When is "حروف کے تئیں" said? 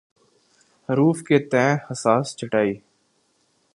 0.89-1.75